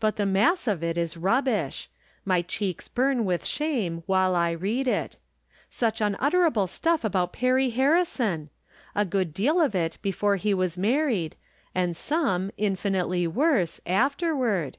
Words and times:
But 0.00 0.16
the 0.16 0.24
mass 0.24 0.66
of 0.66 0.82
it 0.82 0.96
is 0.96 1.18
rubbish; 1.18 1.90
my 2.24 2.40
cheeks 2.40 2.88
burn 2.88 3.26
with 3.26 3.44
shame 3.44 4.02
while 4.06 4.34
I 4.34 4.52
read 4.52 4.88
it! 4.88 5.18
Such 5.68 6.00
unutterable 6.00 6.66
stuff 6.66 7.04
about 7.04 7.34
Perry 7.34 7.68
Harrison! 7.68 8.48
A 8.94 9.04
good 9.04 9.34
deal 9.34 9.60
of 9.60 9.74
it 9.74 9.98
before 10.00 10.36
he 10.36 10.54
was 10.54 10.78
mar 10.78 11.04
ried, 11.04 11.36
and 11.74 11.94
some, 11.94 12.50
infinitely 12.56 13.26
worse, 13.26 13.78
afterward 13.84 14.78